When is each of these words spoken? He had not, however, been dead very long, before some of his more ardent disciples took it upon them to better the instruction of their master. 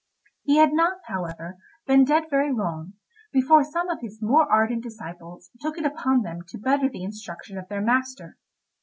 He 0.41 0.57
had 0.57 0.73
not, 0.73 0.97
however, 1.05 1.59
been 1.85 2.05
dead 2.05 2.23
very 2.27 2.51
long, 2.51 2.93
before 3.31 3.63
some 3.63 3.87
of 3.87 4.01
his 4.01 4.19
more 4.19 4.51
ardent 4.51 4.81
disciples 4.81 5.51
took 5.59 5.77
it 5.77 5.85
upon 5.85 6.23
them 6.23 6.39
to 6.47 6.57
better 6.57 6.89
the 6.89 7.03
instruction 7.03 7.55
of 7.59 7.67
their 7.69 7.81
master. 7.81 8.39